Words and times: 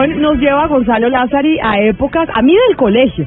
Canción 0.00 0.22
nos 0.22 0.38
lleva 0.38 0.64
a 0.64 0.68
Gonzalo 0.68 1.08
Lázari 1.08 1.58
a 1.62 1.80
épocas, 1.80 2.28
a 2.34 2.42
mí 2.42 2.54
del 2.68 2.76
colegio. 2.76 3.26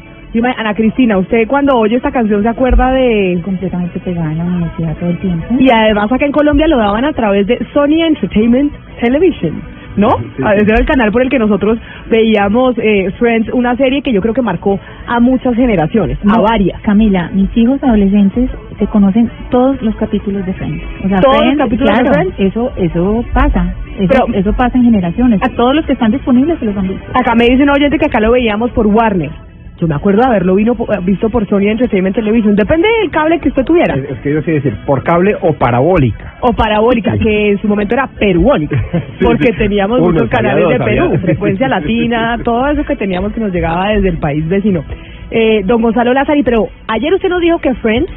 Ana 0.58 0.74
Cristina, 0.74 1.20
¿usted 1.20 1.48
cuando 1.48 1.78
oye 1.78 1.98
esta 1.98 2.12
canción 2.12 2.42
se 2.42 2.50
acuerda 2.50 2.92
de...? 2.92 3.40
completamente 3.46 4.00
pegada 4.00 4.32
en 4.32 4.38
la 4.40 4.44
universidad 4.46 4.96
todo 4.98 5.10
el 5.12 5.20
tiempo. 5.20 5.46
Y 5.60 5.70
además 5.70 6.12
acá 6.12 6.26
en 6.26 6.32
Colombia 6.32 6.68
lo 6.68 6.78
daban 6.78 7.06
a 7.06 7.14
través 7.14 7.46
de 7.46 7.60
Sony 7.72 8.02
Entertainment 8.04 8.74
Television, 9.00 9.62
¿no? 9.98 10.10
Ah, 10.44 10.54
Ese 10.56 10.66
era 10.72 10.80
el 10.80 10.86
canal 10.86 11.12
por 11.12 11.22
el 11.22 11.30
que 11.30 11.40
nosotros 11.40 11.78
veíamos 12.10 12.76
eh, 12.78 13.12
Friends, 13.20 13.50
una 13.54 13.76
serie 13.76 14.02
que 14.02 14.12
yo 14.14 14.22
creo 14.22 14.34
que 14.34 14.42
marcó 14.42 14.80
a 15.08 15.20
muchas 15.20 15.56
generaciones, 15.56 16.18
a 16.30 16.40
varias. 16.42 16.82
Camila, 16.82 17.30
mis 17.34 17.56
hijos 17.56 17.82
adolescentes 17.84 18.50
se 18.80 18.88
conocen 18.88 19.30
todos 19.52 19.82
los 19.82 19.96
capítulos 19.96 20.46
de 20.46 20.54
Friends. 20.54 20.84
O 21.06 21.08
sea, 21.10 21.20
¿Todos 21.22 21.46
los 21.46 21.58
capítulos 21.58 21.98
de 22.00 22.06
Friends? 22.12 22.36
Eso, 22.40 22.72
eso 22.78 23.26
pasa. 23.34 23.74
Eso, 24.00 24.08
Pero- 24.28 24.40
eso 24.40 24.54
pasa 24.54 24.78
en 24.78 24.86
generaciones. 24.86 25.40
A 25.44 25.50
todos 25.50 25.76
los 25.76 25.86
que 25.86 25.94
están 25.94 26.12
disponibles 26.12 26.58
se 26.60 26.66
los 26.66 26.76
han 26.76 26.88
visto. 26.88 27.06
Acá 27.14 27.36
me 27.36 27.46
dicen 27.46 27.70
oyente 27.70 28.00
que 28.00 28.06
acá 28.08 28.20
lo 28.20 28.32
veíamos 28.32 28.72
por 28.72 28.88
Warner. 28.88 29.30
Yo 29.80 29.88
me 29.88 29.96
acuerdo 29.96 30.22
de 30.22 30.28
haberlo 30.28 30.56
vino, 30.56 30.76
po- 30.76 30.88
visto 31.04 31.30
por 31.30 31.48
Sony 31.50 31.68
Entertainment 31.70 32.16
Television. 32.16 32.56
Depende 32.56 32.88
del 33.02 33.10
cable 33.12 33.40
que 33.40 33.50
usted 33.50 33.64
tuviera. 33.66 33.96
Es, 33.96 34.12
es 34.12 34.20
que 34.20 34.32
yo 34.34 34.42
sé 34.44 34.52
decir, 34.52 34.78
por 34.86 35.04
cable 35.04 35.36
o 35.42 35.54
parabólica. 35.54 36.36
O 36.42 36.54
parabólica, 36.54 37.18
que 37.18 37.52
en 37.52 37.58
su 37.62 37.68
momento 37.68 37.96
era 37.96 38.08
peruónica, 38.08 38.78
Sí, 39.20 39.26
porque 39.26 39.48
sí. 39.48 39.58
teníamos 39.58 40.00
Uno, 40.00 40.12
muchos 40.12 40.30
canales 40.30 40.70
de 40.70 40.80
Perú, 40.80 41.06
había- 41.06 41.20
frecuencia 41.22 41.68
latina, 41.68 42.38
todo 42.44 42.68
eso 42.70 42.84
que 42.86 42.96
teníamos 42.96 43.34
que 43.34 43.42
nos 43.42 43.52
llegaba 43.52 43.90
desde 43.90 44.10
el 44.10 44.18
país 44.20 44.48
vecino. 44.48 44.84
Eh, 45.32 45.62
don 45.66 45.82
Gonzalo 45.82 46.14
Lázari, 46.14 46.44
pero 46.44 46.68
ayer 46.88 47.12
usted 47.14 47.30
nos 47.30 47.42
dijo 47.42 47.58
que 47.60 47.74
Friends 47.76 48.12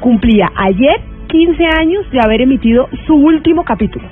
cumplía 0.00 0.50
ayer 0.56 1.00
15 1.26 1.64
años 1.80 2.10
de 2.12 2.20
haber 2.22 2.40
emitido 2.42 2.88
su 3.06 3.14
último 3.14 3.64
capítulo. 3.64 4.06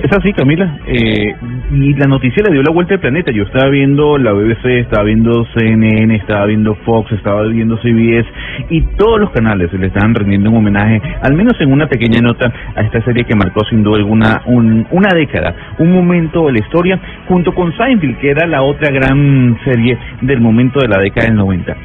Es 0.00 0.12
así, 0.16 0.32
Camila. 0.32 0.78
Eh, 0.86 1.34
y 1.72 1.94
la 1.94 2.06
noticia 2.06 2.42
le 2.46 2.52
dio 2.52 2.62
la 2.62 2.72
vuelta 2.72 2.94
al 2.94 3.00
planeta. 3.00 3.32
Yo 3.32 3.42
estaba 3.42 3.68
viendo 3.68 4.16
la 4.16 4.32
BBC, 4.32 4.78
estaba 4.80 5.02
viendo 5.02 5.44
CNN, 5.56 6.14
estaba 6.14 6.46
viendo 6.46 6.76
Fox, 6.86 7.10
estaba 7.12 7.42
viendo 7.48 7.76
CBS 7.78 8.26
y 8.70 8.82
todos 8.96 9.18
los 9.18 9.30
canales 9.32 9.72
le 9.72 9.88
estaban 9.88 10.14
rendiendo 10.14 10.50
un 10.50 10.58
homenaje, 10.58 11.02
al 11.22 11.34
menos 11.34 11.54
en 11.60 11.72
una 11.72 11.88
pequeña 11.88 12.20
nota, 12.20 12.52
a 12.76 12.80
esta 12.82 13.02
serie 13.02 13.24
que 13.24 13.34
marcó 13.34 13.64
sin 13.68 13.82
duda 13.82 13.96
alguna 13.98 14.42
un- 14.46 14.86
una 14.92 15.08
década, 15.14 15.54
un 15.78 15.90
momento 15.92 16.46
de 16.46 16.52
la 16.52 16.58
historia, 16.60 17.00
junto 17.26 17.52
con 17.52 17.76
Seinfeld, 17.76 18.18
que 18.18 18.30
era 18.30 18.46
la 18.46 18.62
otra 18.62 18.90
gran 18.92 19.58
serie 19.64 19.98
del 20.20 20.40
momento 20.40 20.78
de 20.80 20.88
la 20.88 20.98
década 20.98 21.26
del 21.26 21.36
90. 21.36 21.76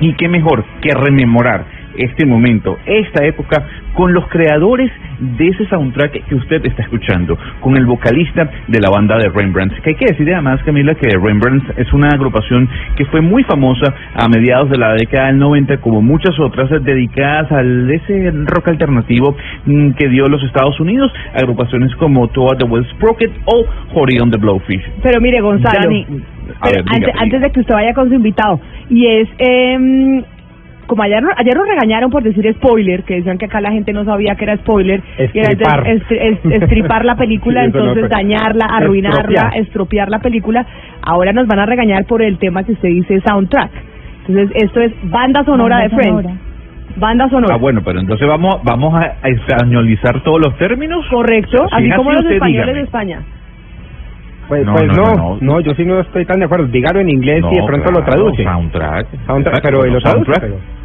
Y 0.00 0.14
qué 0.14 0.28
mejor 0.28 0.64
que 0.80 0.94
rememorar 0.94 1.64
este 1.96 2.26
momento, 2.26 2.78
esta 2.86 3.24
época, 3.24 3.64
con 3.94 4.12
los 4.12 4.26
creadores 4.28 4.90
de 5.20 5.48
ese 5.48 5.66
soundtrack 5.68 6.26
que 6.26 6.34
usted 6.34 6.64
está 6.64 6.82
escuchando, 6.82 7.38
con 7.60 7.76
el 7.76 7.86
vocalista 7.86 8.50
de 8.66 8.80
la 8.80 8.90
banda 8.90 9.18
de 9.18 9.28
Rembrandt. 9.28 9.80
Que 9.82 9.90
hay 9.90 9.96
que 9.96 10.06
decir 10.06 10.32
además, 10.32 10.60
Camila, 10.64 10.94
que 10.94 11.08
Rembrandt 11.16 11.78
es 11.78 11.92
una 11.92 12.08
agrupación 12.08 12.68
que 12.96 13.04
fue 13.06 13.20
muy 13.20 13.44
famosa 13.44 13.94
a 14.14 14.28
mediados 14.28 14.70
de 14.70 14.78
la 14.78 14.94
década 14.94 15.26
del 15.28 15.38
90, 15.38 15.78
como 15.78 16.00
muchas 16.02 16.38
otras 16.40 16.70
dedicadas 16.82 17.50
al 17.52 17.90
ese 17.90 18.30
rock 18.46 18.68
alternativo 18.68 19.36
mm, 19.66 19.90
que 19.92 20.08
dio 20.08 20.26
los 20.28 20.42
Estados 20.44 20.78
Unidos, 20.80 21.12
agrupaciones 21.34 21.94
como 21.96 22.28
Toad 22.28 22.58
the 22.58 22.64
Well 22.64 22.86
Sprocket 22.94 23.32
o 23.46 23.64
Hori 23.94 24.18
on 24.20 24.30
the 24.30 24.38
Blowfish. 24.38 24.82
Pero 25.02 25.20
mire, 25.20 25.40
Gonzalo, 25.40 25.80
Dani, 25.84 26.06
a 26.60 26.68
pero 26.68 26.84
ver, 26.84 26.94
antes, 26.94 27.14
antes 27.18 27.40
de 27.40 27.50
que 27.50 27.60
usted 27.60 27.74
vaya 27.74 27.94
con 27.94 28.08
su 28.08 28.14
invitado, 28.14 28.60
y 28.88 29.06
es, 29.06 29.28
em, 29.38 30.22
como 30.86 31.02
ayer, 31.02 31.22
no- 31.22 31.30
ayer 31.36 31.56
nos 31.56 31.66
regañaron 31.68 32.10
por 32.10 32.22
decir 32.22 32.52
spoiler, 32.54 33.02
que 33.04 33.14
decían 33.16 33.38
que 33.38 33.46
acá 33.46 33.60
la 33.60 33.70
gente 33.72 33.92
no 33.92 34.04
sabía 34.04 34.34
que 34.34 34.44
era 34.44 34.56
spoiler, 34.58 35.02
y 35.32 35.38
era 35.38 35.50
Estripar. 35.50 35.86
est- 35.88 36.44
estripar 36.62 37.04
la 37.04 37.16
película, 37.16 37.62
Sí, 37.64 37.68
eso 37.68 37.78
no 37.78 37.84
entonces 37.90 38.08
fue. 38.08 38.16
dañarla, 38.16 38.66
arruinarla, 38.66 39.20
Estropear. 39.20 39.56
estropear 39.62 40.08
la 40.10 40.18
película. 40.18 40.66
Ahora 41.02 41.32
nos 41.32 41.46
van 41.46 41.60
a 41.60 41.66
regañar 41.66 42.04
por 42.06 42.22
el 42.22 42.38
tema 42.38 42.62
que 42.64 42.72
usted 42.72 42.88
dice 42.88 43.20
soundtrack. 43.26 43.70
Entonces, 44.26 44.56
esto 44.62 44.80
es 44.80 44.92
banda 45.10 45.44
sonora 45.44 45.76
Banda 45.78 45.88
de 45.88 45.96
Friends. 46.02 46.22
sonora. 46.22 46.36
Banda 46.96 47.28
sonora. 47.30 47.54
Ah, 47.54 47.58
bueno, 47.58 47.80
pero 47.84 48.00
entonces 48.00 48.28
vamos 48.28 48.60
vamos 48.64 48.94
a 48.94 49.14
españolizar 49.26 50.22
todos 50.22 50.40
los 50.44 50.56
términos. 50.58 51.04
Correcto, 51.10 51.66
así 51.72 51.90
como 51.90 52.12
los 52.12 52.24
españoles 52.26 52.66
dígame. 52.66 52.72
de 52.74 52.84
España. 52.84 53.20
Pues 54.52 54.66
No, 54.66 54.74
pues 54.74 54.86
no, 54.88 55.14
no, 55.16 55.38
no, 55.40 55.60
yo 55.60 55.72
sí 55.74 55.82
no 55.86 55.98
estoy 56.00 56.26
tan 56.26 56.38
de 56.40 56.44
acuerdo. 56.44 56.66
Dígalo 56.66 57.00
en 57.00 57.08
inglés 57.08 57.42
y 57.50 57.54
de 57.56 57.62
pronto 57.66 57.90
lo 57.90 58.04
traduce. 58.04 58.44
Soundtrack. 58.44 59.06
Soundtrack, 59.26 59.62
pero 59.62 59.78
lo 59.86 59.98
traduce. 59.98 60.10
soundtrack. 60.10 60.40
pero- 60.42 60.81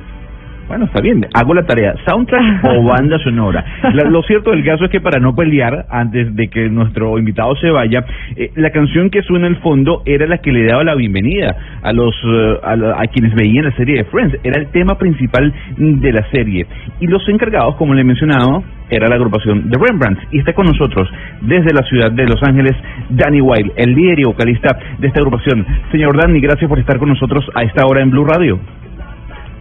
Bueno, 0.68 0.84
está 0.86 1.00
bien, 1.02 1.26
hago 1.34 1.54
la 1.54 1.64
tarea. 1.66 1.96
¿Soundtrack 2.06 2.64
o 2.66 2.84
banda 2.90 3.18
sonora? 3.20 3.64
La- 3.94 4.10
lo 4.10 4.22
cierto 4.24 4.52
del 4.52 4.66
caso 4.66 4.84
es 4.86 4.92
que 4.92 5.00
para 5.00 5.18
no 5.20 5.34
pelear, 5.34 5.86
antes 5.90 6.36
de 6.36 6.50
que 6.50 6.70
nuestro 6.70 7.18
invitado 7.18 7.56
se 7.56 7.70
vaya, 7.70 8.04
eh, 8.36 8.52
la 8.56 8.70
canción 8.72 9.10
que 9.10 9.22
suena 9.22 9.48
en 9.48 9.54
el 9.54 9.62
fondo 9.62 10.02
era 10.06 10.28
la 10.28 10.40
que 10.40 10.52
le 10.52 10.66
daba 10.66 10.84
la 10.84 10.96
bienvenida 10.96 11.56
a 11.82 11.94
los 11.94 12.14
eh, 12.26 12.58
a, 12.64 12.76
la- 12.76 12.96
a 13.02 13.08
quienes 13.08 13.34
veían 13.34 13.64
la 13.64 13.72
serie 13.78 13.98
de 14.00 14.04
Friends. 14.06 14.38
Era 14.44 14.60
el 14.60 14.68
tema 14.68 14.98
principal 14.98 15.54
de 15.78 16.12
la 16.12 16.30
serie. 16.32 16.66
Y 17.00 17.08
los 17.08 17.28
encargados, 17.30 17.76
como 17.78 17.94
le 17.94 18.02
he 18.02 18.04
mencionado, 18.04 18.62
era 18.90 19.08
la 19.08 19.16
agrupación 19.16 19.70
de 19.70 19.78
Rembrandt. 19.80 20.20
Y 20.32 20.40
está 20.40 20.52
con 20.54 20.66
nosotros, 20.66 21.10
desde 21.42 21.74
la 21.74 21.84
ciudad 21.84 22.12
de 22.12 22.26
Los 22.26 22.42
Ángeles, 22.44 22.74
Danny 23.10 23.40
Wilde, 23.40 23.72
el 23.78 23.94
líder 23.96 24.20
y 24.20 24.24
vocalista 24.24 24.78
de 24.98 25.08
esta 25.08 25.22
agrupación. 25.22 25.66
Señor 25.92 26.18
Danny, 26.22 26.42
gracias 26.42 26.68
por 26.70 26.78
estar 26.80 26.98
con 27.00 27.08
nosotros 27.10 27.46
a 27.56 27.64
esta 27.64 27.86
hora 27.86 28.02
en 28.02 28.12
Blue 28.12 28.26
Radio. 28.26 28.60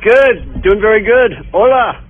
Good, 0.07 0.63
doing 0.63 0.81
very 0.81 1.03
good. 1.03 1.35
Hola. 1.51 2.01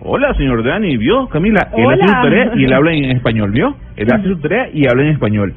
Hola, 0.00 0.34
señor 0.34 0.64
Dani, 0.64 0.96
¿vio? 0.96 1.28
Camila, 1.28 1.68
él 1.76 1.84
Hola. 1.86 1.94
hace 1.94 2.08
su 2.08 2.22
tarea 2.22 2.52
y 2.56 2.64
él 2.64 2.72
habla 2.72 2.92
en 2.92 3.04
español, 3.16 3.52
¿vio? 3.52 3.76
Él 3.94 4.12
hace 4.12 4.24
su 4.24 4.36
tarea 4.38 4.68
y 4.74 4.88
habla 4.88 5.04
en 5.04 5.10
español. 5.10 5.54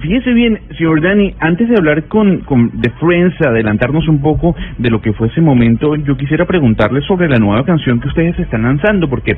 Fíjese 0.00 0.32
bien, 0.32 0.58
señor 0.78 1.02
Dani, 1.02 1.34
antes 1.40 1.68
de 1.68 1.74
hablar 1.76 2.04
con, 2.04 2.38
con 2.38 2.70
de 2.80 2.88
Friends, 2.92 3.38
adelantarnos 3.42 4.08
un 4.08 4.22
poco 4.22 4.56
de 4.78 4.88
lo 4.88 5.02
que 5.02 5.12
fue 5.12 5.28
ese 5.28 5.42
momento, 5.42 5.94
yo 5.94 6.16
quisiera 6.16 6.46
preguntarle 6.46 7.02
sobre 7.02 7.28
la 7.28 7.36
nueva 7.36 7.62
canción 7.66 8.00
que 8.00 8.08
ustedes 8.08 8.38
están 8.38 8.62
lanzando, 8.62 9.10
porque 9.10 9.36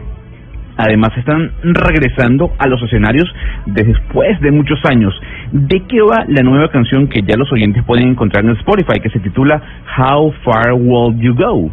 además 0.78 1.10
están 1.18 1.52
regresando 1.62 2.52
a 2.58 2.68
los 2.68 2.80
escenarios 2.82 3.28
después 3.66 4.40
de 4.40 4.52
muchos 4.52 4.78
años. 4.84 5.12
¿De 5.52 5.82
qué 5.86 6.00
va 6.00 6.24
la 6.28 6.42
nueva 6.42 6.68
canción 6.70 7.08
que 7.08 7.20
ya 7.20 7.36
los 7.36 7.52
oyentes 7.52 7.84
pueden 7.84 8.08
encontrar 8.08 8.44
en 8.44 8.52
Spotify, 8.52 9.00
que 9.00 9.10
se 9.10 9.18
titula 9.20 9.60
How 9.98 10.32
Far 10.44 10.72
Will 10.74 11.18
You 11.20 11.34
Go? 11.34 11.70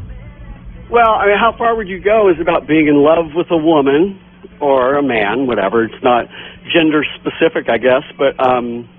Well, 0.90 1.18
I 1.20 1.28
mean, 1.28 1.38
how 1.40 1.56
far 1.58 1.76
would 1.76 1.88
you 1.88 2.00
go 2.00 2.30
is 2.30 2.40
about 2.40 2.68
being 2.68 2.88
in 2.88 3.02
love 3.02 3.34
with 3.36 3.50
a 3.52 3.58
woman 3.58 4.20
or 4.60 4.98
a 4.98 5.04
man, 5.04 5.48
whatever. 5.48 5.84
It's 5.84 6.04
not 6.04 6.26
gender 6.74 7.04
specific, 7.20 7.70
I 7.70 7.78
guess, 7.78 8.04
but 8.18 8.38
um 8.44 8.90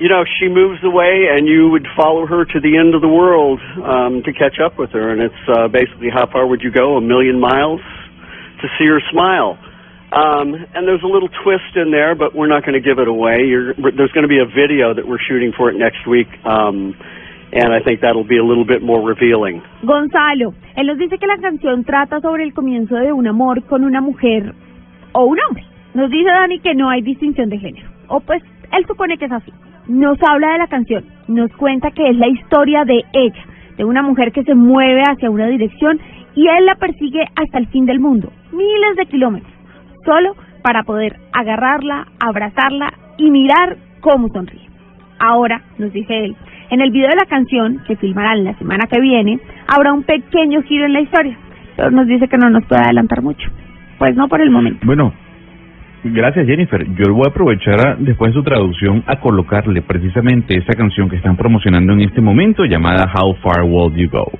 you 0.00 0.08
know, 0.08 0.24
she 0.40 0.48
moves 0.48 0.80
away 0.82 1.28
and 1.30 1.46
you 1.46 1.68
would 1.68 1.86
follow 1.94 2.24
her 2.24 2.46
to 2.46 2.60
the 2.60 2.78
end 2.78 2.94
of 2.94 3.02
the 3.02 3.08
world 3.08 3.60
um 3.82 4.22
to 4.24 4.32
catch 4.32 4.58
up 4.64 4.78
with 4.78 4.90
her 4.90 5.10
and 5.10 5.20
it's 5.22 5.44
uh 5.48 5.68
basically 5.68 6.10
how 6.12 6.30
far 6.30 6.46
would 6.46 6.62
you 6.62 6.70
go? 6.70 6.96
A 6.96 7.00
million 7.00 7.38
miles 7.40 7.80
to 8.62 8.68
see 8.78 8.86
her 8.86 9.00
smile. 9.10 9.58
Um, 10.10 10.54
and 10.74 10.88
there's 10.88 11.06
a 11.06 11.10
little 11.10 11.30
twist 11.44 11.76
in 11.76 11.92
there, 11.94 12.18
but 12.18 12.34
we're 12.34 12.50
not 12.50 12.66
going 12.66 12.74
to 12.74 12.82
give 12.82 12.98
it 12.98 13.06
away. 13.06 13.46
There's 13.78 14.10
going 14.10 14.26
to 14.26 14.32
be 14.32 14.42
a 14.42 14.50
video 14.50 14.90
that 14.92 15.06
we're 15.06 15.22
shooting 15.22 15.52
for 15.56 15.70
it 15.70 15.78
next 15.78 16.02
week, 16.02 16.26
um, 16.42 16.98
and 17.52 17.70
I 17.70 17.78
think 17.78 18.02
be 18.02 18.38
a 18.38 18.44
little 18.44 18.66
bit 18.66 18.82
more 18.82 18.98
revealing. 18.98 19.62
Gonzalo, 19.86 20.54
él 20.76 20.86
nos 20.86 20.98
dice 20.98 21.18
que 21.18 21.26
la 21.26 21.38
canción 21.38 21.84
trata 21.84 22.20
sobre 22.20 22.42
el 22.42 22.52
comienzo 22.52 22.96
de 22.96 23.12
un 23.12 23.28
amor 23.28 23.62
con 23.66 23.84
una 23.84 24.00
mujer 24.00 24.52
o 25.12 25.24
un 25.26 25.38
hombre. 25.46 25.64
Nos 25.94 26.10
dice 26.10 26.28
Dani 26.28 26.58
que 26.58 26.74
no 26.74 26.90
hay 26.90 27.02
distinción 27.02 27.48
de 27.48 27.58
género. 27.58 27.88
O 28.08 28.20
pues 28.20 28.42
él 28.72 28.84
supone 28.86 29.16
que 29.16 29.26
es 29.26 29.32
así. 29.32 29.52
Nos 29.86 30.18
habla 30.28 30.52
de 30.52 30.58
la 30.58 30.66
canción, 30.66 31.04
nos 31.28 31.52
cuenta 31.52 31.90
que 31.92 32.08
es 32.08 32.16
la 32.16 32.28
historia 32.28 32.84
de 32.84 33.04
ella, 33.12 33.44
de 33.76 33.84
una 33.84 34.02
mujer 34.02 34.32
que 34.32 34.44
se 34.44 34.54
mueve 34.54 35.02
hacia 35.02 35.30
una 35.30 35.46
dirección 35.46 36.00
y 36.34 36.46
él 36.46 36.64
la 36.66 36.74
persigue 36.76 37.24
hasta 37.36 37.58
el 37.58 37.66
fin 37.68 37.86
del 37.86 38.00
mundo, 38.00 38.32
miles 38.52 38.96
de 38.96 39.06
kilómetros, 39.06 39.52
solo 40.04 40.34
para 40.62 40.82
poder 40.84 41.16
agarrarla, 41.32 42.06
abrazarla 42.20 42.92
y 43.18 43.30
mirar 43.30 43.76
cómo 44.00 44.28
sonríe. 44.28 44.68
Ahora, 45.18 45.62
nos 45.78 45.92
dice 45.92 46.24
él, 46.24 46.36
en 46.70 46.80
el 46.80 46.90
video 46.90 47.08
de 47.10 47.16
la 47.16 47.26
canción, 47.28 47.82
que 47.86 47.96
filmarán 47.96 48.44
la 48.44 48.54
semana 48.58 48.86
que 48.90 49.00
viene, 49.00 49.38
habrá 49.66 49.92
un 49.92 50.02
pequeño 50.04 50.62
giro 50.62 50.86
en 50.86 50.92
la 50.94 51.00
historia, 51.00 51.36
pero 51.76 51.90
nos 51.90 52.06
dice 52.06 52.28
que 52.28 52.38
no 52.38 52.48
nos 52.50 52.64
puede 52.66 52.82
adelantar 52.82 53.22
mucho. 53.22 53.50
Pues 53.98 54.14
no 54.16 54.28
por 54.28 54.40
el 54.40 54.50
momento. 54.50 54.80
Bueno, 54.86 55.12
gracias 56.04 56.46
Jennifer. 56.46 56.86
Yo 56.94 57.12
voy 57.12 57.24
a 57.26 57.30
aprovechar 57.30 57.86
a- 57.86 57.96
después 57.98 58.30
de 58.32 58.34
su 58.38 58.42
traducción 58.42 59.02
a 59.06 59.20
colocarle 59.20 59.82
precisamente 59.82 60.56
esa 60.56 60.72
canción 60.74 61.10
que 61.10 61.16
están 61.16 61.36
promocionando 61.36 61.92
en 61.92 62.00
este 62.02 62.20
momento 62.22 62.64
llamada 62.64 63.12
How 63.14 63.34
Far 63.42 63.64
Will 63.64 63.94
You 63.94 64.08
Go. 64.10 64.30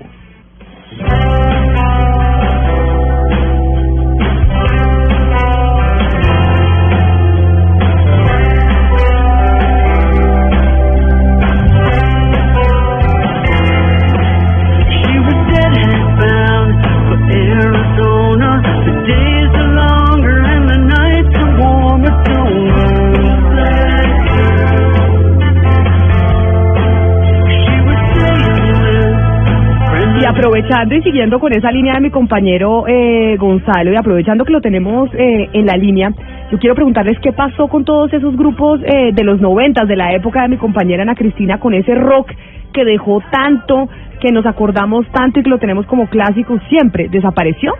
Aprovechando 30.41 30.95
y 30.95 31.03
siguiendo 31.03 31.39
con 31.39 31.53
esa 31.53 31.71
línea 31.71 31.95
de 31.95 32.01
mi 32.01 32.11
compañero 32.11 32.85
eh, 32.89 33.37
Gonzalo 33.39 33.93
y 33.93 33.97
aprovechando 33.97 34.47
que 34.47 34.53
lo 34.53 34.63
tenemos 34.63 35.11
eh, 35.13 35.51
en 35.53 35.67
la 35.67 35.77
línea, 35.77 36.11
yo 36.51 36.59
quiero 36.59 36.75
preguntarles 36.75 37.19
qué 37.21 37.33
pasó 37.33 37.69
con 37.69 37.85
todos 37.85 38.11
esos 38.15 38.35
grupos 38.37 38.81
eh, 38.83 39.11
de 39.13 39.23
los 39.23 39.39
noventas, 39.39 39.87
de 39.87 39.97
la 39.97 40.15
época 40.15 40.43
de 40.43 40.49
mi 40.49 40.57
compañera 40.57 41.03
Ana 41.03 41.15
Cristina, 41.15 41.59
con 41.59 41.75
ese 41.75 41.95
rock 41.95 42.33
que 42.73 42.87
dejó 42.87 43.23
tanto, 43.31 43.91
que 44.19 44.33
nos 44.33 44.47
acordamos 44.47 45.07
tanto 45.13 45.41
y 45.41 45.43
que 45.43 45.51
lo 45.51 45.59
tenemos 45.59 45.85
como 45.87 46.09
clásico 46.09 46.59
siempre. 46.71 47.09
¿Desapareció? 47.11 47.75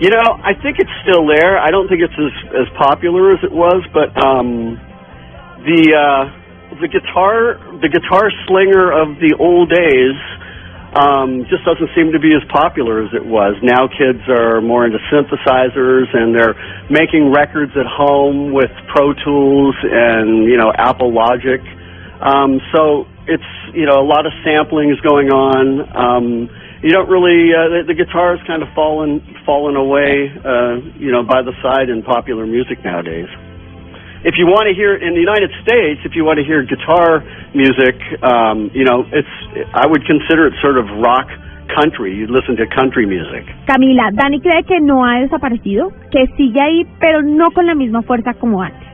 You 0.00 0.10
know, 0.10 0.38
I 0.44 0.54
think 0.62 0.78
it's 0.78 0.92
still 1.02 1.26
there. 1.26 1.58
I 1.58 1.70
don't 1.70 1.88
think 1.88 2.02
it's 2.02 2.18
as 2.18 2.60
as 2.60 2.68
popular 2.76 3.32
as 3.32 3.42
it 3.42 3.50
was, 3.50 3.82
but 3.92 4.14
um, 4.22 4.78
the 5.64 5.80
uh, 5.96 6.78
the 6.78 6.88
guitar 6.88 7.58
the 7.80 7.88
guitar 7.88 8.30
slinger 8.46 8.92
of 8.92 9.18
the 9.18 9.34
old 9.40 9.70
days 9.70 10.14
um, 10.98 11.46
just 11.46 11.62
doesn't 11.64 11.90
seem 11.94 12.10
to 12.10 12.18
be 12.18 12.34
as 12.34 12.42
popular 12.50 13.06
as 13.06 13.14
it 13.14 13.24
was. 13.24 13.54
Now 13.62 13.86
kids 13.86 14.26
are 14.26 14.60
more 14.60 14.84
into 14.84 14.98
synthesizers 15.06 16.10
and 16.10 16.34
they're 16.34 16.58
making 16.90 17.30
records 17.30 17.72
at 17.78 17.86
home 17.86 18.52
with 18.52 18.70
Pro 18.90 19.14
Tools 19.14 19.76
and 19.82 20.44
you 20.50 20.58
know 20.58 20.72
Apple 20.74 21.14
Logic. 21.14 21.62
Um, 22.20 22.58
so 22.74 23.06
it's 23.30 23.46
you 23.74 23.86
know 23.86 24.02
a 24.02 24.06
lot 24.06 24.26
of 24.26 24.32
sampling 24.42 24.90
is 24.90 25.00
going 25.00 25.30
on. 25.30 25.86
Um, 25.94 26.26
you 26.82 26.90
don't 26.90 27.08
really 27.08 27.54
uh, 27.54 27.70
the, 27.86 27.94
the 27.94 27.94
guitar 27.94 28.36
has 28.36 28.44
kind 28.46 28.62
of 28.62 28.68
fallen 28.74 29.22
fallen 29.46 29.76
away 29.76 30.34
uh, 30.42 30.82
you 30.98 31.12
know 31.12 31.22
by 31.22 31.42
the 31.42 31.54
side 31.62 31.88
in 31.90 32.02
popular 32.02 32.46
music 32.46 32.82
nowadays. 32.84 33.28
If 34.24 34.34
you 34.34 34.46
want 34.50 34.66
to 34.66 34.74
hear 34.74 34.98
in 34.98 35.14
the 35.14 35.22
United 35.22 35.54
States, 35.62 36.02
if 36.02 36.18
you 36.18 36.24
want 36.24 36.42
to 36.42 36.44
hear 36.44 36.66
guitar 36.66 37.22
music, 37.54 37.94
um, 38.22 38.66
you 38.74 38.82
know 38.82 39.06
it's 39.14 39.34
I 39.70 39.86
would 39.86 40.02
consider 40.10 40.50
it 40.50 40.54
sort 40.58 40.74
of 40.74 40.90
rock 40.98 41.30
country. 41.70 42.18
You 42.18 42.26
listen 42.26 42.56
to 42.58 42.66
country 42.66 43.06
music. 43.06 43.46
Camila, 43.70 44.10
Dani 44.10 44.40
cree 44.40 44.64
que 44.64 44.80
no 44.80 45.04
ha 45.04 45.20
desaparecido, 45.20 45.92
que 46.10 46.26
sigue 46.36 46.60
ahí, 46.60 46.84
pero 46.98 47.22
no 47.22 47.50
con 47.52 47.66
la 47.66 47.74
misma 47.74 48.02
fuerza 48.02 48.34
como 48.34 48.60
antes. 48.62 48.88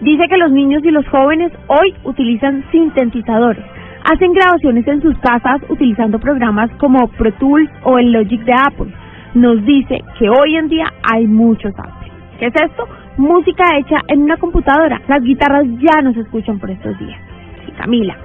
Dice 0.00 0.28
que 0.28 0.36
los 0.36 0.52
niños 0.52 0.84
y 0.84 0.90
los 0.90 1.08
jóvenes 1.08 1.52
hoy 1.68 1.94
utilizan 2.04 2.62
sintetizadores, 2.70 3.64
hacen 4.04 4.34
grabaciones 4.34 4.86
en 4.86 5.00
sus 5.00 5.16
casas 5.18 5.62
utilizando 5.70 6.18
programas 6.18 6.70
como 6.72 7.08
Pro 7.08 7.32
Tools 7.32 7.70
o 7.82 7.98
el 7.98 8.12
Logic 8.12 8.42
de 8.42 8.52
Apple. 8.52 8.92
Nos 9.34 9.64
dice 9.64 10.02
que 10.18 10.28
hoy 10.28 10.56
en 10.56 10.68
día 10.68 10.86
hay 11.02 11.26
muchos 11.26 11.74
samples. 11.74 12.05
¿Qué 12.38 12.46
es 12.46 12.54
esto? 12.54 12.86
Música 13.16 13.64
hecha 13.78 13.96
en 14.08 14.22
una 14.22 14.36
computadora. 14.36 15.00
Las 15.08 15.22
guitarras 15.22 15.64
ya 15.78 16.02
no 16.02 16.12
se 16.12 16.20
escuchan 16.20 16.58
por 16.58 16.70
estos 16.70 16.98
días. 16.98 17.18
Si 17.64 17.72
Camila 17.72 18.16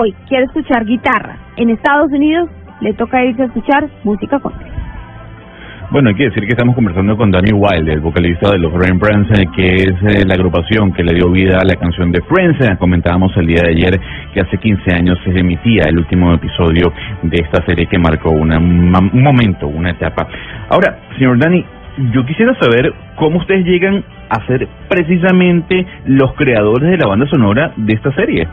hoy 0.00 0.12
quiere 0.28 0.44
escuchar 0.44 0.84
guitarras 0.84 1.38
en 1.56 1.70
Estados 1.70 2.10
Unidos, 2.12 2.48
le 2.80 2.92
toca 2.94 3.24
irse 3.24 3.42
a 3.42 3.46
escuchar 3.46 3.88
música 4.04 4.38
country. 4.40 4.66
Bueno, 5.90 6.10
hay 6.10 6.14
que 6.14 6.24
decir 6.24 6.42
que 6.44 6.50
estamos 6.50 6.76
conversando 6.76 7.16
con 7.16 7.32
Danny 7.32 7.50
Wilde, 7.52 7.92
el 7.94 8.00
vocalista 8.00 8.50
de 8.52 8.58
los 8.58 8.72
Rembrandts, 8.72 9.36
eh, 9.40 9.44
que 9.56 9.74
es 9.74 9.92
eh, 10.06 10.24
la 10.24 10.34
agrupación 10.34 10.92
que 10.92 11.02
le 11.02 11.14
dio 11.14 11.30
vida 11.32 11.58
a 11.60 11.64
la 11.64 11.74
canción 11.74 12.12
de 12.12 12.20
Friends. 12.22 12.60
Eh, 12.60 12.76
Comentábamos 12.78 13.36
el 13.36 13.46
día 13.46 13.62
de 13.64 13.70
ayer 13.70 14.00
que 14.32 14.40
hace 14.40 14.56
15 14.58 14.94
años 14.94 15.18
se 15.24 15.30
emitía 15.36 15.84
el 15.88 15.98
último 15.98 16.32
episodio 16.32 16.92
de 17.22 17.36
esta 17.42 17.64
serie 17.66 17.86
que 17.86 17.98
marcó 17.98 18.30
una- 18.30 18.58
un 18.58 19.22
momento, 19.22 19.66
una 19.66 19.90
etapa. 19.90 20.28
Ahora, 20.68 20.96
señor 21.18 21.38
Danny, 21.40 21.64
yo 22.12 22.24
quisiera 22.24 22.54
saber 22.54 22.92
cómo 23.16 23.38
ustedes 23.38 23.66
llegan 23.66 24.02
a 24.30 24.46
ser 24.46 24.66
precisamente 24.88 25.86
los 26.06 26.34
creadores 26.34 26.90
de 26.90 26.96
la 26.96 27.06
banda 27.06 27.26
sonora 27.26 27.72
de 27.76 27.94
esta 27.94 28.12
serie. 28.12 28.46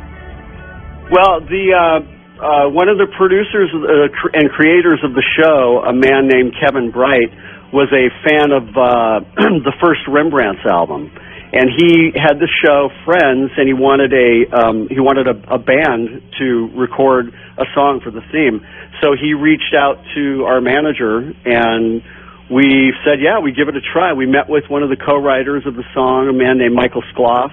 Well, 1.09 1.39
the 1.47 1.71
uh, 1.71 1.99
uh, 2.43 2.69
one 2.69 2.89
of 2.89 2.97
the 2.97 3.07
producers 3.17 3.71
uh, 3.73 4.37
and 4.37 4.49
creators 4.51 4.99
of 5.03 5.13
the 5.13 5.23
show, 5.23 5.81
a 5.87 5.93
man 5.93 6.27
named 6.27 6.53
Kevin 6.59 6.91
Bright, 6.91 7.31
was 7.71 7.87
a 7.95 8.11
fan 8.27 8.51
of 8.51 8.63
uh, 8.75 9.23
the 9.63 9.73
first 9.79 10.01
Rembrandt's 10.07 10.65
album, 10.67 11.09
and 11.53 11.71
he 11.79 12.11
had 12.15 12.39
the 12.39 12.49
show 12.63 12.89
Friends, 13.05 13.51
and 13.55 13.67
he 13.67 13.73
wanted 13.73 14.11
a 14.11 14.51
um, 14.51 14.87
he 14.89 14.99
wanted 14.99 15.27
a, 15.27 15.55
a 15.55 15.57
band 15.57 16.21
to 16.39 16.69
record 16.75 17.31
a 17.57 17.65
song 17.73 18.01
for 18.03 18.11
the 18.11 18.21
theme. 18.31 18.65
So 19.01 19.15
he 19.15 19.33
reached 19.33 19.73
out 19.77 20.03
to 20.15 20.43
our 20.43 20.59
manager 20.59 21.31
and. 21.45 22.03
We 22.49 22.93
said, 23.03 23.19
yeah, 23.19 23.39
we 23.39 23.51
give 23.51 23.67
it 23.67 23.75
a 23.75 23.81
try. 23.81 24.13
We 24.13 24.25
met 24.25 24.47
with 24.47 24.63
one 24.69 24.81
of 24.81 24.89
the 24.89 24.95
co-writers 24.95 25.63
of 25.67 25.75
the 25.75 25.83
song, 25.93 26.29
a 26.29 26.33
man 26.33 26.57
named 26.57 26.75
Michael 26.75 27.03
Skloff, 27.11 27.51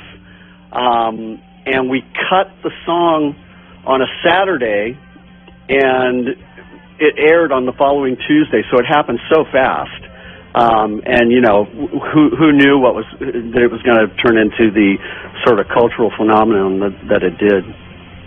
um, 0.70 1.42
and 1.66 1.90
we 1.90 2.02
cut 2.30 2.46
the 2.62 2.70
song 2.86 3.34
on 3.86 4.02
a 4.02 4.06
Saturday, 4.22 4.96
and 5.68 6.28
it 7.00 7.14
aired 7.18 7.50
on 7.50 7.66
the 7.66 7.72
following 7.72 8.16
Tuesday. 8.28 8.62
So 8.70 8.78
it 8.78 8.86
happened 8.86 9.18
so 9.34 9.44
fast, 9.50 10.02
um, 10.54 11.02
and 11.04 11.32
you 11.32 11.40
know, 11.40 11.64
who 11.66 12.30
who 12.30 12.52
knew 12.52 12.78
what 12.78 12.94
was 12.94 13.04
that 13.18 13.62
it 13.62 13.70
was 13.70 13.82
going 13.82 13.98
to 13.98 14.14
turn 14.22 14.38
into 14.38 14.70
the 14.70 14.94
sort 15.44 15.58
of 15.58 15.66
cultural 15.74 16.12
phenomenon 16.16 16.78
that, 16.78 16.94
that 17.10 17.22
it 17.26 17.34
did. 17.42 17.66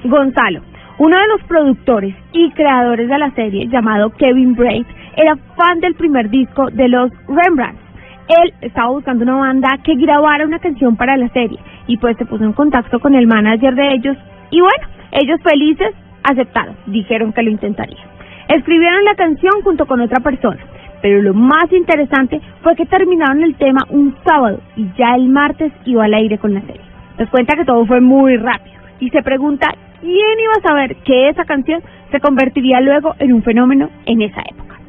Gonzalo, 0.04 0.67
uno 1.00 1.16
de 1.16 1.27
los 1.27 1.44
productores 1.44 2.16
y 2.34 2.50
creadores 2.51 3.08
de 3.08 3.18
la 3.20 3.30
serie, 3.32 3.68
llamado 3.68 4.10
Kevin 4.12 4.56
Braid, 4.56 4.86
era 5.16 5.36
fan 5.56 5.80
del 5.80 5.94
primer 5.94 6.30
disco 6.30 6.72
de 6.72 6.88
los 6.88 7.12
Rembrandts. 7.27 7.82
Él 8.27 8.54
estaba 8.62 8.89
buscando 8.89 9.24
una 9.24 9.36
banda 9.36 9.77
que 9.84 9.96
grabara 9.96 10.46
una 10.46 10.60
canción 10.60 10.96
para 10.96 11.16
la 11.16 11.30
serie 11.30 11.60
y 11.86 11.98
pues 11.98 12.18
se 12.18 12.25
puso 12.25 12.44
en 12.44 12.54
contacto 12.54 13.00
con 13.00 13.13
el 13.13 13.27
manager 13.27 13.75
de 13.75 13.94
ellos 13.94 14.18
y 14.50 14.60
bueno, 14.60 14.88
ellos 15.12 15.39
felices 15.44 15.94
aceptaron, 16.24 16.75
dijeron 16.88 17.32
que 17.32 17.44
lo 17.44 17.51
intentarían. 17.51 18.08
Escribieron 18.50 19.04
la 19.06 19.16
canción 19.16 19.62
junto 19.63 19.86
con 19.86 20.01
otra 20.01 20.20
persona, 20.22 20.60
pero 21.01 21.22
lo 21.22 21.34
más 21.34 21.72
interesante 21.72 22.42
fue 22.63 22.75
que 22.75 22.86
terminaron 22.86 23.44
el 23.44 23.56
tema 23.56 23.82
un 23.89 24.16
sábado 24.25 24.62
y 24.75 24.88
ya 24.98 25.16
el 25.16 25.30
martes 25.30 25.72
iba 25.86 26.06
al 26.06 26.13
aire 26.16 26.38
con 26.38 26.56
la 26.56 26.62
serie. 26.62 26.82
Nos 27.20 27.30
cuenta 27.30 27.56
que 27.56 27.66
todo 27.66 27.86
fue 27.86 28.01
muy 28.01 28.36
rápido 28.38 28.75
y 29.00 29.10
se 29.10 29.22
pregunta 29.22 29.68
quién 30.01 30.39
iba 30.39 30.54
a 30.58 30.68
saber 30.68 30.96
que 31.06 31.30
esa 31.30 31.46
canción 31.46 31.82
se 32.12 32.20
convertiría 32.20 32.82
luego 32.82 33.16
en 33.20 33.34
un 33.34 33.44
fenómeno 33.44 33.89
en 34.06 34.22
esa 34.22 34.42
época. 34.42 34.80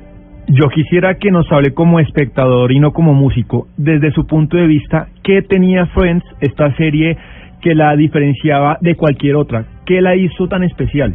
Yo 0.48 0.68
quisiera 0.70 1.14
que 1.16 1.30
nos 1.30 1.50
hable 1.52 1.74
como 1.74 2.00
espectador 2.00 2.72
y 2.72 2.80
no 2.80 2.92
como 2.92 3.12
músico, 3.12 3.66
desde 3.76 4.12
su 4.12 4.26
punto 4.26 4.56
de 4.56 4.66
vista, 4.66 5.08
¿qué 5.22 5.42
tenía 5.42 5.86
Friends, 5.86 6.24
esta 6.40 6.74
serie 6.76 7.18
que 7.60 7.74
la 7.74 7.94
diferenciaba 7.96 8.78
de 8.80 8.94
cualquier 8.94 9.36
otra? 9.36 9.64
¿Qué 9.84 10.00
la 10.00 10.16
hizo 10.16 10.48
tan 10.48 10.62
especial? 10.62 11.14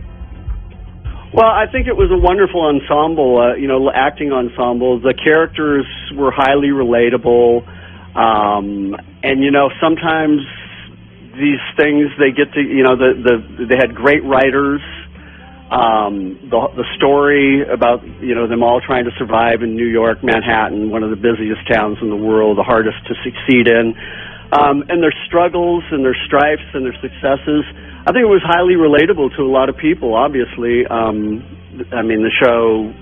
Well, 1.34 1.50
I 1.50 1.66
think 1.72 1.88
it 1.88 1.98
was 1.98 2.12
a 2.12 2.18
wonderful 2.18 2.70
ensemble, 2.70 3.40
uh, 3.42 3.56
you 3.56 3.68
know, 3.68 3.90
acting 3.90 4.32
ensemble. 4.32 5.00
The 5.00 5.16
characters 5.16 5.88
were 6.16 6.30
highly 6.30 6.70
relatable, 6.70 7.66
um, 8.14 8.96
and 9.24 9.42
you 9.42 9.50
know, 9.50 9.72
sometimes 9.82 10.46
these 11.44 11.60
things 11.76 12.08
they 12.16 12.32
get 12.32 12.48
to, 12.56 12.62
you 12.64 12.84
know, 12.88 12.96
the 12.96 13.12
the 13.20 13.36
they 13.68 13.76
had 13.76 13.92
great 13.94 14.24
writers. 14.24 14.80
um, 15.74 16.38
the 16.54 16.60
the 16.78 16.88
story 17.02 17.66
about 17.66 18.06
you 18.22 18.36
know 18.38 18.46
them 18.46 18.62
all 18.62 18.78
trying 18.80 19.06
to 19.06 19.14
survive 19.18 19.66
in 19.66 19.74
New 19.74 19.90
York, 19.90 20.22
Manhattan, 20.22 20.92
one 20.94 21.02
of 21.02 21.10
the 21.10 21.18
busiest 21.18 21.66
towns 21.66 21.98
in 22.02 22.10
the 22.14 22.20
world, 22.20 22.58
the 22.62 22.68
hardest 22.68 23.02
to 23.10 23.18
succeed 23.26 23.66
in, 23.66 23.98
um, 24.54 24.86
and 24.90 25.02
their 25.02 25.16
struggles 25.26 25.84
and 25.90 26.06
their 26.06 26.18
strifes 26.30 26.68
and 26.78 26.86
their 26.86 26.98
successes. 27.02 27.66
I 28.06 28.14
think 28.14 28.22
it 28.22 28.30
was 28.30 28.46
highly 28.46 28.78
relatable 28.78 29.34
to 29.38 29.42
a 29.42 29.50
lot 29.50 29.70
of 29.70 29.78
people. 29.78 30.14
Obviously, 30.14 30.86
um, 30.86 31.42
I 31.90 32.06
mean 32.06 32.22
the 32.22 32.34
show 32.38 32.94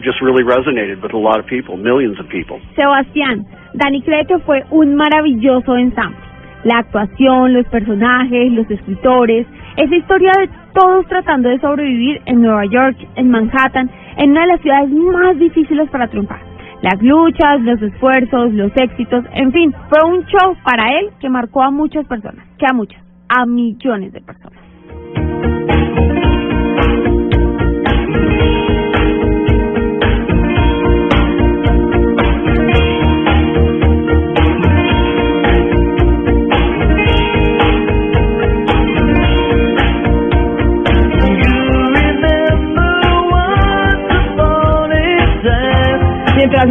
just 0.00 0.24
really 0.24 0.44
resonated 0.44 1.02
with 1.02 1.12
a 1.12 1.20
lot 1.20 1.38
of 1.38 1.44
people, 1.46 1.76
millions 1.76 2.16
of 2.20 2.28
people. 2.32 2.60
Sebastián, 2.80 3.44
Dani 3.76 4.00
cree 4.00 4.24
fue 4.46 4.64
un 4.72 4.96
maravilloso 4.96 5.76
ensamble. 5.76 6.29
La 6.64 6.78
actuación, 6.78 7.54
los 7.54 7.66
personajes, 7.66 8.52
los 8.52 8.70
escritores, 8.70 9.46
esa 9.76 9.96
historia 9.96 10.32
de 10.38 10.48
todos 10.74 11.06
tratando 11.06 11.48
de 11.48 11.58
sobrevivir 11.60 12.20
en 12.26 12.42
Nueva 12.42 12.66
York, 12.66 12.96
en 13.16 13.30
Manhattan, 13.30 13.90
en 14.16 14.30
una 14.32 14.42
de 14.42 14.46
las 14.48 14.60
ciudades 14.60 14.90
más 14.90 15.38
difíciles 15.38 15.88
para 15.90 16.08
triunfar. 16.08 16.40
Las 16.82 17.00
luchas, 17.02 17.60
los 17.62 17.80
esfuerzos, 17.82 18.52
los 18.52 18.72
éxitos, 18.76 19.24
en 19.34 19.52
fin, 19.52 19.74
fue 19.88 20.10
un 20.10 20.24
show 20.26 20.56
para 20.64 20.98
él 20.98 21.10
que 21.20 21.28
marcó 21.28 21.62
a 21.62 21.70
muchas 21.70 22.06
personas, 22.06 22.44
que 22.58 22.66
a 22.66 22.72
muchas, 22.72 23.02
a 23.28 23.46
millones 23.46 24.12
de 24.12 24.20
personas. 24.20 24.59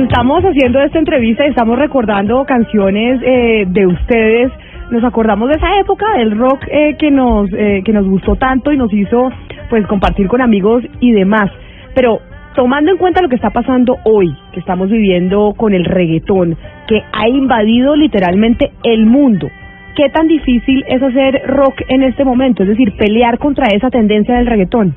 Estamos 0.10 0.44
haciendo 0.44 0.82
esta 0.82 0.98
entrevista 0.98 1.46
y 1.46 1.50
estamos 1.50 1.78
recordando 1.78 2.44
canciones 2.44 3.22
eh, 3.24 3.66
de 3.68 3.86
ustedes, 3.86 4.52
nos 4.90 5.04
acordamos 5.04 5.50
de 5.50 5.56
esa 5.56 5.78
época 5.80 6.06
del 6.18 6.36
rock 6.36 6.66
eh, 6.68 6.96
que 6.98 7.12
nos 7.12 7.48
eh, 7.54 7.84
que 7.86 7.94
nos 7.94 8.08
gustó 8.08 8.36
tanto 8.36 8.72
y 8.72 8.78
nos 8.78 8.92
hizo 8.92 9.30
pues 9.70 9.86
compartir 9.86 10.28
con 10.28 10.42
amigos 10.42 10.84
y 11.00 11.12
demás. 11.12 11.52
Pero 11.94 12.22
tomando 12.56 12.92
en 12.92 12.98
cuenta 12.98 13.22
lo 13.22 13.30
que 13.30 13.36
está 13.36 13.52
pasando 13.52 13.98
hoy, 14.04 14.36
que 14.52 14.60
estamos 14.60 14.90
viviendo 14.90 15.54
con 15.56 15.76
el 15.76 15.86
reggaetón, 15.86 16.58
que 16.88 17.04
ha 17.14 17.30
invadido 17.30 17.96
literalmente 17.96 18.72
el 18.84 19.06
mundo, 19.06 19.48
¿qué 19.96 20.10
tan 20.10 20.28
difícil 20.28 20.84
es 20.88 21.04
hacer 21.04 21.44
rock 21.46 21.84
en 21.88 22.02
este 22.02 22.26
momento? 22.26 22.64
Es 22.64 22.70
decir, 22.70 22.98
pelear 22.98 23.38
contra 23.38 23.68
esa 23.68 23.92
tendencia 23.92 24.38
del 24.38 24.48
reggaetón. 24.48 24.96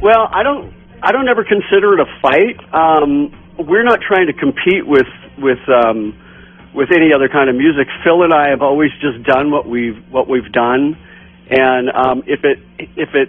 Well, 0.00 0.26
I 0.32 0.42
don't 0.42 0.81
I 1.02 1.10
don't 1.10 1.28
ever 1.28 1.42
consider 1.42 1.94
it 1.94 2.00
a 2.00 2.06
fight. 2.22 2.56
Um, 2.72 3.34
we're 3.58 3.82
not 3.82 4.00
trying 4.00 4.28
to 4.28 4.32
compete 4.32 4.86
with 4.86 5.10
with 5.36 5.58
um, 5.68 6.14
with 6.74 6.90
any 6.94 7.12
other 7.12 7.28
kind 7.28 7.50
of 7.50 7.56
music. 7.56 7.88
Phil 8.04 8.22
and 8.22 8.32
I 8.32 8.50
have 8.50 8.62
always 8.62 8.90
just 9.00 9.22
done 9.24 9.50
what 9.50 9.68
we've 9.68 9.98
what 10.10 10.28
we've 10.28 10.50
done, 10.52 10.96
and 11.50 11.90
um, 11.90 12.22
if 12.26 12.44
it 12.44 12.58
if 12.78 13.14
it 13.14 13.28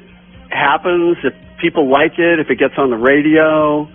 happens, 0.51 1.17
if 1.23 1.33
people 1.59 1.89
like 1.89 2.19
it, 2.19 2.39
if 2.39 2.51
it 2.51 2.59
gets 2.59 2.75
on 2.77 2.91
the 2.91 2.97
radio, 2.97 3.89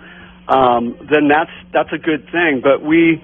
um, 0.49 0.97
then 1.09 1.29
that's 1.29 1.51
that's 1.71 1.93
a 1.93 1.97
good 1.97 2.27
thing. 2.33 2.59
But 2.61 2.83
we, 2.83 3.23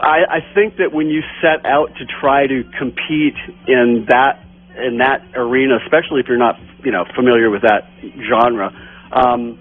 I, 0.00 0.38
I 0.38 0.54
think 0.54 0.76
that 0.76 0.92
when 0.92 1.08
you 1.08 1.22
set 1.42 1.66
out 1.66 1.90
to 1.96 2.06
try 2.20 2.46
to 2.46 2.62
compete 2.78 3.34
in 3.66 4.06
that 4.08 4.38
in 4.78 4.98
that 4.98 5.26
arena, 5.34 5.78
especially 5.84 6.20
if 6.20 6.28
you're 6.28 6.38
not 6.38 6.60
you 6.84 6.92
know 6.92 7.04
familiar 7.16 7.50
with 7.50 7.62
that 7.62 7.90
genre. 8.28 8.70
Um, 9.10 9.58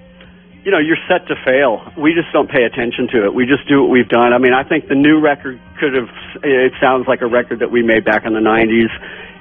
you 0.64 0.72
know, 0.72 0.80
you're 0.80 1.00
set 1.08 1.28
to 1.28 1.36
fail. 1.46 1.80
We 1.98 2.14
just 2.14 2.32
don't 2.34 2.50
pay 2.50 2.64
attention 2.64 3.08
to 3.16 3.26
it. 3.26 3.34
We 3.34 3.46
just 3.46 3.68
do 3.68 3.82
what 3.82 3.90
we've 3.90 4.10
done. 4.10 4.34
I 4.34 4.40
mean, 4.40 4.54
I 4.54 4.64
think 4.64 4.88
the 4.88 4.96
new 4.96 5.20
record 5.20 5.60
could 5.80 5.96
have. 5.96 6.12
It 6.44 6.74
sounds 6.82 7.08
like 7.08 7.22
a 7.22 7.28
record 7.28 7.60
that 7.60 7.72
we 7.72 7.82
made 7.82 8.04
back 8.04 8.26
in 8.26 8.34
the 8.34 8.44
'90s, 8.44 8.92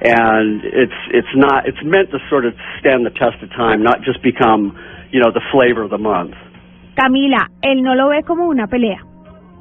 and 0.03 0.63
it's 0.63 1.01
it's 1.11 1.35
not. 1.35 1.67
It's 1.67 1.83
meant 1.83 2.11
to 2.13 2.19
sort 2.31 2.47
of 2.47 2.55
stand 2.79 3.05
the 3.05 3.11
test 3.11 3.43
of 3.43 3.51
time, 3.51 3.83
not 3.83 4.03
just 4.03 4.23
become, 4.23 4.79
you 5.11 5.19
know, 5.21 5.33
the 5.35 5.43
flavor 5.51 5.83
of 5.83 5.91
the 5.91 5.99
month. 5.99 6.35
Camila, 6.95 7.51
él 7.63 7.83
no 7.83 7.95
lo 7.95 8.09
ve 8.09 8.23
como 8.23 8.49
una 8.49 8.67
pelea. 8.67 9.03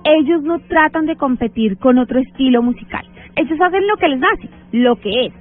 Ellos 0.03 0.41
no 0.43 0.59
tratan 0.59 1.05
de 1.05 1.15
competir 1.15 1.77
con 1.77 1.97
otro 1.97 2.19
estilo 2.19 2.61
musical. 2.61 3.05
Ellos 3.35 3.59
hacen 3.59 3.85
lo 3.87 3.97
que 3.97 4.07
les 4.07 4.19
nace, 4.19 4.49
lo 4.71 4.95
que 4.95 5.27
es. 5.27 5.33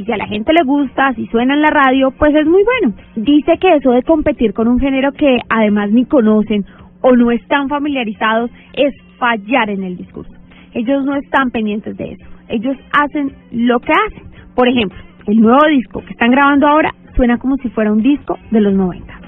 Y 0.00 0.04
si 0.06 0.12
a 0.12 0.16
la 0.16 0.26
gente 0.26 0.54
le 0.54 0.64
gusta, 0.64 1.12
si 1.12 1.26
suena 1.26 1.52
en 1.52 1.60
la 1.60 1.68
radio, 1.68 2.10
pues 2.12 2.34
es 2.34 2.46
muy 2.46 2.62
bueno. 2.64 2.96
Dice 3.16 3.58
que 3.60 3.74
eso 3.74 3.90
de 3.90 4.02
competir 4.02 4.54
con 4.54 4.66
un 4.66 4.80
género 4.80 5.12
que 5.12 5.36
además 5.50 5.90
ni 5.90 6.06
conocen 6.06 6.64
o 7.02 7.14
no 7.14 7.30
están 7.30 7.68
familiarizados 7.68 8.50
es 8.72 8.94
fallar 9.18 9.68
en 9.68 9.84
el 9.84 9.98
discurso. 9.98 10.32
Ellos 10.72 11.04
no 11.04 11.16
están 11.16 11.50
pendientes 11.50 11.98
de 11.98 12.12
eso. 12.12 12.24
Ellos 12.48 12.78
hacen 12.98 13.34
lo 13.52 13.78
que 13.80 13.92
hacen. 13.92 14.22
Por 14.54 14.68
ejemplo, 14.68 14.96
el 15.26 15.38
nuevo 15.38 15.66
disco 15.68 16.00
que 16.00 16.12
están 16.12 16.30
grabando 16.30 16.66
ahora 16.66 16.94
suena 17.14 17.36
como 17.36 17.58
si 17.58 17.68
fuera 17.68 17.92
un 17.92 18.00
disco 18.00 18.38
de 18.50 18.60
los 18.62 18.72
90. 18.72 19.20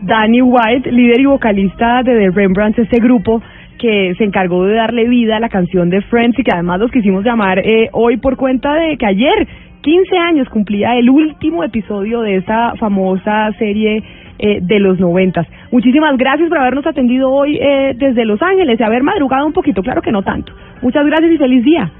Danny 0.00 0.40
White, 0.40 0.90
líder 0.90 1.20
y 1.20 1.26
vocalista 1.26 2.02
de 2.02 2.14
The 2.14 2.30
Rembrandts, 2.30 2.78
este 2.78 3.00
grupo 3.02 3.42
que 3.78 4.14
se 4.16 4.24
encargó 4.24 4.64
de 4.64 4.76
darle 4.76 5.06
vida 5.08 5.36
a 5.36 5.40
la 5.40 5.50
canción 5.50 5.90
de 5.90 6.00
Friends 6.00 6.38
y 6.38 6.42
que 6.42 6.52
además 6.54 6.80
los 6.80 6.90
quisimos 6.90 7.22
llamar 7.22 7.58
eh, 7.58 7.90
hoy 7.92 8.16
por 8.16 8.36
cuenta 8.36 8.72
de 8.72 8.96
que 8.96 9.04
ayer, 9.04 9.46
15 9.84 10.16
años, 10.16 10.48
cumplía 10.48 10.96
el 10.96 11.10
último 11.10 11.62
episodio 11.62 12.22
de 12.22 12.36
esta 12.36 12.74
famosa 12.76 13.52
serie 13.58 14.02
eh, 14.38 14.58
de 14.62 14.78
los 14.78 14.98
noventas. 14.98 15.46
Muchísimas 15.70 16.16
gracias 16.16 16.48
por 16.48 16.56
habernos 16.56 16.86
atendido 16.86 17.30
hoy 17.30 17.58
eh, 17.60 17.92
desde 17.94 18.24
Los 18.24 18.40
Ángeles 18.40 18.80
y 18.80 18.82
haber 18.82 19.02
madrugado 19.02 19.46
un 19.46 19.52
poquito, 19.52 19.82
claro 19.82 20.00
que 20.00 20.10
no 20.10 20.22
tanto. 20.22 20.54
Muchas 20.80 21.04
gracias 21.04 21.32
y 21.32 21.36
feliz 21.36 21.64
día. 21.64 21.90